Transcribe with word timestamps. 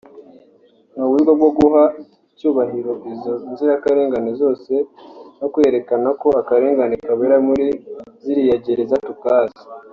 ni 0.95 1.01
uburyo 1.05 1.31
bwo 1.37 1.49
guha 1.57 1.83
icyubahiro 2.31 2.91
izo 3.11 3.33
nzirakarengane 3.51 4.31
zose 4.41 4.73
no 5.39 5.47
kwerekana 5.53 6.07
ko 6.21 6.27
akarengane 6.41 6.95
kabera 7.07 7.35
muri 7.47 7.65
ziriya 8.21 8.57
gereza 8.65 8.95
tukazi 9.07 9.59